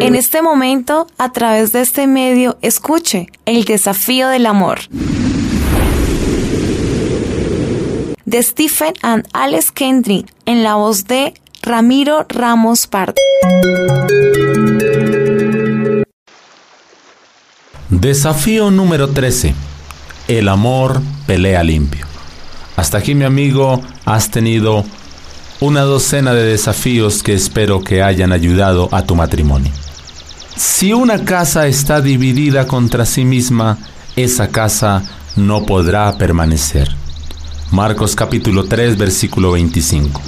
[0.00, 4.80] En este momento, a través de este medio, escuche el desafío del amor.
[8.24, 13.14] De Stephen and Alex Kendrick, en la voz de Ramiro Ramos Pardo.
[17.88, 19.54] Desafío número 13.
[20.28, 22.06] El amor pelea limpio.
[22.76, 24.84] Hasta aquí mi amigo, has tenido
[25.60, 29.72] una docena de desafíos que espero que hayan ayudado a tu matrimonio.
[30.54, 33.78] Si una casa está dividida contra sí misma,
[34.16, 35.02] esa casa
[35.36, 36.90] no podrá permanecer.
[37.70, 40.20] Marcos capítulo 3 versículo 25.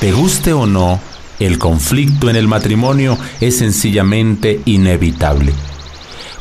[0.00, 0.98] Te guste o no,
[1.38, 5.52] el conflicto en el matrimonio es sencillamente inevitable.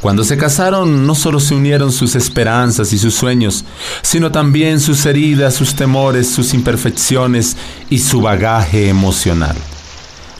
[0.00, 3.64] Cuando se casaron no solo se unieron sus esperanzas y sus sueños,
[4.02, 7.56] sino también sus heridas, sus temores, sus imperfecciones
[7.90, 9.56] y su bagaje emocional.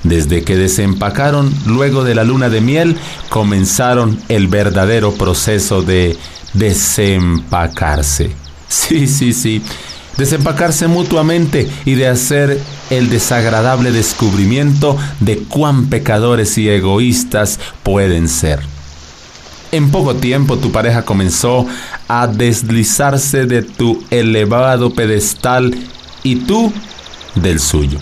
[0.04, 2.96] Desde que desempacaron luego de la luna de miel,
[3.30, 6.16] comenzaron el verdadero proceso de
[6.54, 8.30] desempacarse.
[8.68, 9.60] Sí, sí, sí.
[10.16, 18.77] Desempacarse mutuamente y de hacer el desagradable descubrimiento de cuán pecadores y egoístas pueden ser.
[19.70, 21.66] En poco tiempo tu pareja comenzó
[22.08, 25.74] a deslizarse de tu elevado pedestal
[26.22, 26.72] y tú
[27.34, 27.98] del suyo.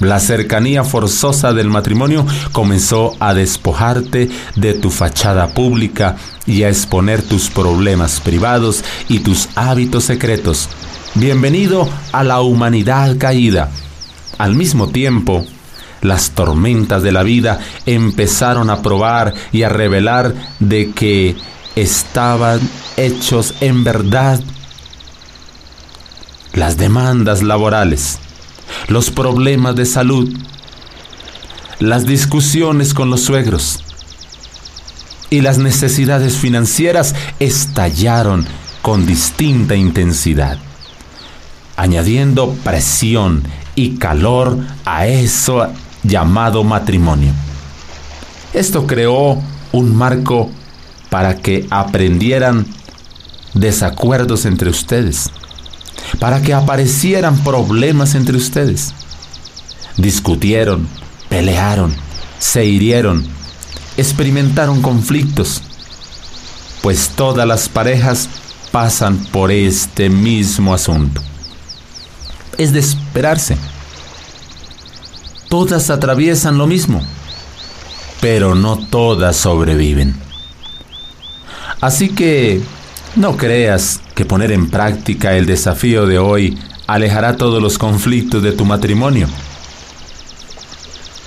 [0.00, 6.16] La cercanía forzosa del matrimonio comenzó a despojarte de tu fachada pública
[6.46, 10.68] y a exponer tus problemas privados y tus hábitos secretos.
[11.14, 13.70] Bienvenido a la humanidad caída.
[14.38, 15.46] Al mismo tiempo,
[16.04, 21.34] las tormentas de la vida empezaron a probar y a revelar de que
[21.74, 22.60] estaban
[22.98, 24.38] hechos en verdad
[26.52, 28.18] las demandas laborales,
[28.88, 30.30] los problemas de salud,
[31.80, 33.82] las discusiones con los suegros
[35.30, 38.46] y las necesidades financieras estallaron
[38.82, 40.58] con distinta intensidad,
[41.76, 43.42] añadiendo presión
[43.74, 45.72] y calor a eso
[46.04, 47.32] llamado matrimonio.
[48.52, 49.42] Esto creó
[49.72, 50.50] un marco
[51.10, 52.66] para que aprendieran
[53.54, 55.30] desacuerdos entre ustedes,
[56.20, 58.92] para que aparecieran problemas entre ustedes.
[59.96, 60.86] Discutieron,
[61.28, 61.94] pelearon,
[62.38, 63.24] se hirieron,
[63.96, 65.62] experimentaron conflictos,
[66.82, 68.28] pues todas las parejas
[68.70, 71.22] pasan por este mismo asunto.
[72.58, 73.56] Es de esperarse
[75.54, 77.00] todas atraviesan lo mismo,
[78.20, 80.16] pero no todas sobreviven.
[81.80, 82.60] Así que
[83.14, 88.50] no creas que poner en práctica el desafío de hoy alejará todos los conflictos de
[88.50, 89.28] tu matrimonio.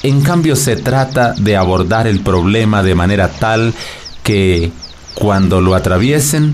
[0.04, 3.74] En cambio se trata de abordar el problema de manera tal
[4.24, 4.74] que
[5.14, 6.54] cuando lo atraviesen,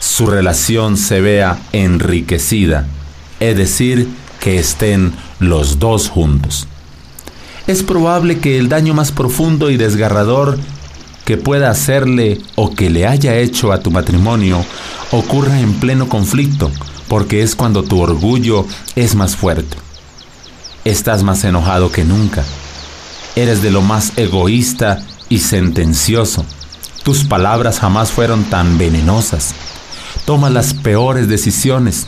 [0.00, 2.86] su relación se vea enriquecida,
[3.38, 4.08] es decir,
[4.40, 6.68] que estén los dos juntos
[7.66, 10.58] es probable que el daño más profundo y desgarrador
[11.24, 14.64] que pueda hacerle o que le haya hecho a tu matrimonio
[15.12, 16.70] ocurra en pleno conflicto,
[17.08, 19.76] porque es cuando tu orgullo es más fuerte.
[20.84, 22.44] Estás más enojado que nunca.
[23.36, 24.98] Eres de lo más egoísta
[25.28, 26.44] y sentencioso.
[27.04, 29.54] Tus palabras jamás fueron tan venenosas.
[30.24, 32.06] Toma las peores decisiones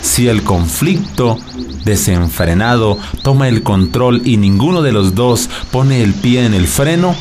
[0.00, 1.38] si el conflicto
[1.84, 7.14] desenfrenado toma el control y ninguno de los dos pone el pie en el freno,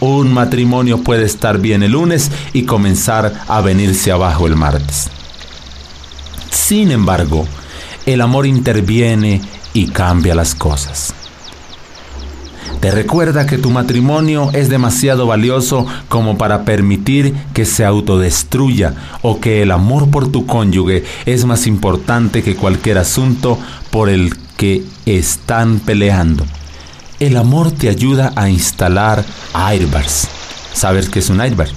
[0.00, 5.10] un matrimonio puede estar bien el lunes y comenzar a venirse abajo el martes.
[6.50, 7.46] Sin embargo,
[8.06, 9.40] el amor interviene
[9.72, 11.14] y cambia las cosas.
[12.80, 19.38] Te recuerda que tu matrimonio es demasiado valioso como para permitir que se autodestruya o
[19.38, 23.58] que el amor por tu cónyuge es más importante que cualquier asunto
[23.90, 26.46] por el que están peleando.
[27.18, 30.28] El amor te ayuda a instalar airbags.
[30.72, 31.68] ¿Sabes qué es un airbag?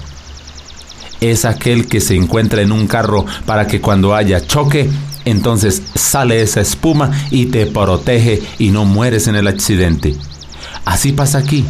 [1.20, 4.90] Es aquel que se encuentra en un carro para que cuando haya choque,
[5.26, 10.16] entonces sale esa espuma y te protege y no mueres en el accidente.
[10.86, 11.66] Así pasa aquí.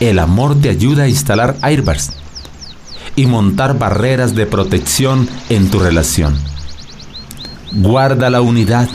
[0.00, 2.10] El amor te ayuda a instalar airbags
[3.16, 6.38] y montar barreras de protección en tu relación.
[7.72, 8.88] Guarda la unidad.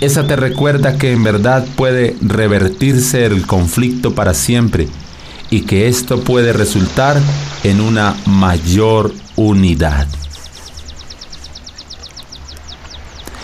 [0.00, 4.88] Esa te recuerda que en verdad puede revertirse el conflicto para siempre
[5.50, 7.20] y que esto puede resultar
[7.64, 10.06] en una mayor unidad.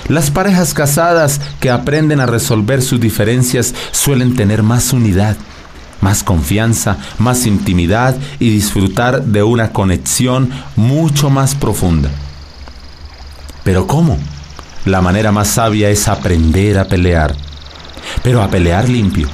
[0.08, 5.36] Las parejas casadas que aprenden a resolver sus diferencias suelen tener más unidad,
[6.00, 12.10] más confianza, más intimidad y disfrutar de una conexión mucho más profunda.
[13.64, 14.16] Pero ¿cómo?
[14.84, 17.34] La manera más sabia es aprender a pelear,
[18.22, 19.28] pero a pelear limpio,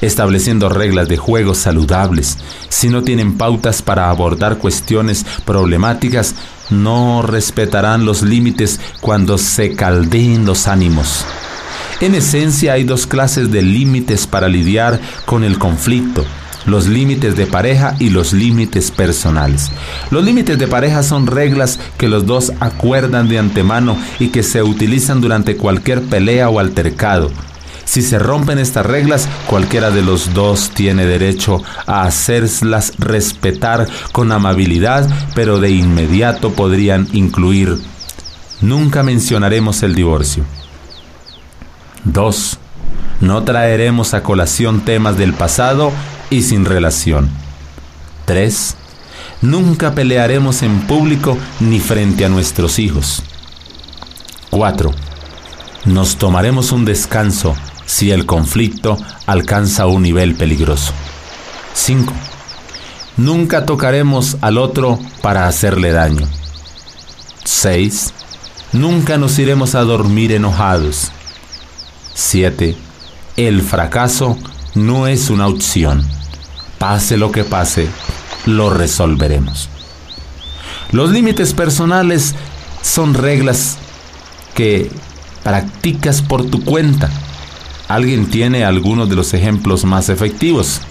[0.00, 2.38] estableciendo reglas de juego saludables.
[2.68, 6.36] Si no tienen pautas para abordar cuestiones problemáticas,
[6.70, 11.24] no respetarán los límites cuando se caldeen los ánimos.
[12.00, 16.24] En esencia hay dos clases de límites para lidiar con el conflicto,
[16.64, 19.70] los límites de pareja y los límites personales.
[20.10, 24.62] Los límites de pareja son reglas que los dos acuerdan de antemano y que se
[24.62, 27.32] utilizan durante cualquier pelea o altercado.
[27.88, 34.30] Si se rompen estas reglas, cualquiera de los dos tiene derecho a hacerlas respetar con
[34.30, 37.78] amabilidad, pero de inmediato podrían incluir,
[38.60, 40.44] nunca mencionaremos el divorcio.
[42.04, 42.58] 2.
[43.22, 45.90] No traeremos a colación temas del pasado
[46.28, 47.30] y sin relación.
[48.26, 48.76] 3.
[49.40, 53.22] Nunca pelearemos en público ni frente a nuestros hijos.
[54.50, 54.90] 4.
[55.86, 57.56] Nos tomaremos un descanso
[57.88, 60.92] si el conflicto alcanza un nivel peligroso.
[61.72, 62.12] 5.
[63.16, 66.28] Nunca tocaremos al otro para hacerle daño.
[67.44, 68.12] 6.
[68.74, 71.10] Nunca nos iremos a dormir enojados.
[72.12, 72.76] 7.
[73.38, 74.36] El fracaso
[74.74, 76.06] no es una opción.
[76.78, 77.88] Pase lo que pase,
[78.44, 79.70] lo resolveremos.
[80.92, 82.34] Los límites personales
[82.82, 83.78] son reglas
[84.54, 84.90] que
[85.42, 87.10] practicas por tu cuenta
[87.88, 90.82] ¿Alguien tiene algunos de los ejemplos más efectivos?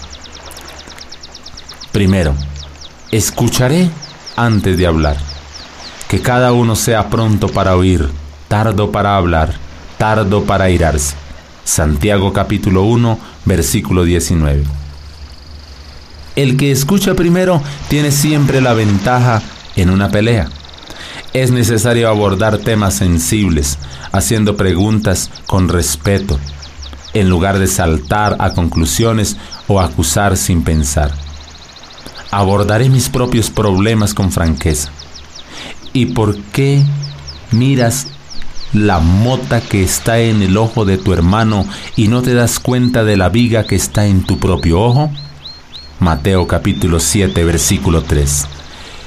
[1.92, 2.34] Primero,
[3.12, 3.88] escucharé
[4.34, 5.16] antes de hablar.
[6.08, 8.08] Que cada uno sea pronto para oír,
[8.48, 9.54] tardo para hablar,
[9.96, 11.14] tardo para irarse.
[11.62, 14.64] Santiago capítulo 1, versículo 19.
[16.34, 19.40] El que escucha primero tiene siempre la ventaja
[19.76, 20.48] en una pelea.
[21.32, 23.78] Es necesario abordar temas sensibles,
[24.10, 26.40] haciendo preguntas con respeto,
[27.20, 29.36] en lugar de saltar a conclusiones
[29.66, 31.12] o acusar sin pensar.
[32.30, 34.90] Abordaré mis propios problemas con franqueza.
[35.92, 36.82] ¿Y por qué
[37.50, 38.08] miras
[38.72, 41.66] la mota que está en el ojo de tu hermano
[41.96, 45.10] y no te das cuenta de la viga que está en tu propio ojo?
[46.00, 48.46] Mateo capítulo 7 versículo 3.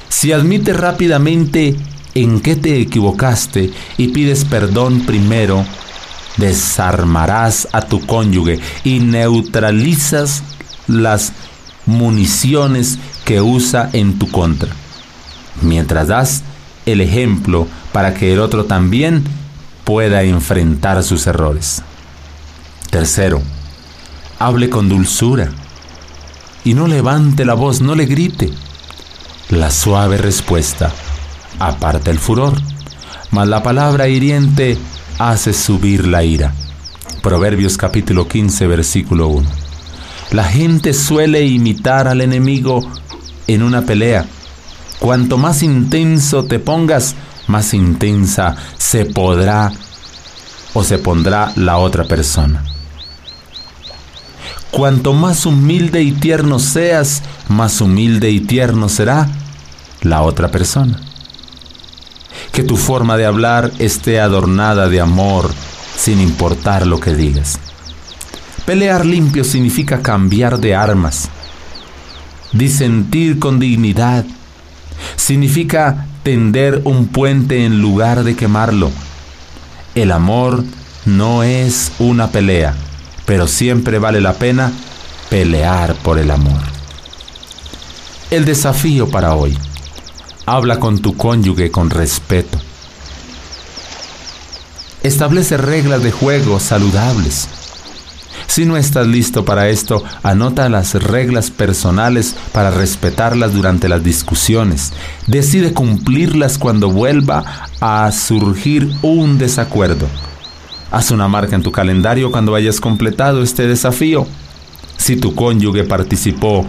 [0.08, 1.76] Si admites rápidamente
[2.14, 5.64] en qué te equivocaste y pides perdón primero,
[6.36, 10.42] desarmarás a tu cónyuge y neutralizas
[10.86, 11.32] las
[11.86, 14.70] municiones que usa en tu contra.
[15.60, 16.42] Mientras das
[16.86, 19.24] el ejemplo para que el otro también
[19.84, 21.82] pueda enfrentar sus errores.
[22.90, 23.42] Tercero,
[24.38, 25.50] hable con dulzura
[26.64, 28.50] y no levante la voz, no le grite.
[29.50, 30.92] La suave respuesta
[31.58, 32.54] aparta el furor,
[33.30, 34.78] mas la palabra hiriente
[35.18, 36.54] hace subir la ira.
[37.22, 39.48] Proverbios capítulo 15, versículo 1.
[40.32, 42.80] La gente suele imitar al enemigo
[43.46, 44.26] en una pelea.
[44.98, 47.14] Cuanto más intenso te pongas,
[47.46, 49.72] más intensa se podrá
[50.74, 52.64] o se pondrá la otra persona.
[54.70, 59.28] Cuanto más humilde y tierno seas, más humilde y tierno será
[60.00, 61.11] la otra persona
[62.52, 65.50] que tu forma de hablar esté adornada de amor,
[65.96, 67.58] sin importar lo que digas.
[68.66, 71.30] Pelear limpio significa cambiar de armas.
[72.52, 74.24] Disentir con dignidad
[75.16, 78.90] significa tender un puente en lugar de quemarlo.
[79.94, 80.62] El amor
[81.06, 82.74] no es una pelea,
[83.24, 84.70] pero siempre vale la pena
[85.30, 86.60] pelear por el amor.
[88.30, 89.56] El desafío para hoy
[90.44, 92.58] Habla con tu cónyuge con respeto.
[95.04, 97.48] Establece reglas de juego saludables.
[98.48, 104.92] Si no estás listo para esto, anota las reglas personales para respetarlas durante las discusiones.
[105.28, 110.08] Decide cumplirlas cuando vuelva a surgir un desacuerdo.
[110.90, 114.26] Haz una marca en tu calendario cuando hayas completado este desafío.
[114.96, 116.66] Si tu cónyuge participó,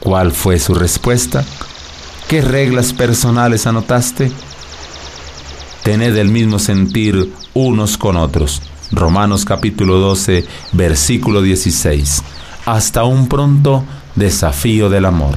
[0.00, 1.44] ¿cuál fue su respuesta?
[2.30, 4.30] ¿Qué reglas personales anotaste?
[5.82, 8.62] Tened el mismo sentir unos con otros.
[8.92, 12.22] Romanos capítulo 12, versículo 16.
[12.66, 13.82] Hasta un pronto
[14.14, 15.34] desafío del amor.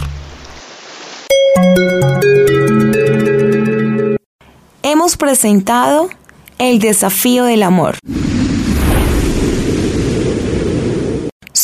[4.83, 6.09] Hemos presentado
[6.59, 7.97] El desafío del amor.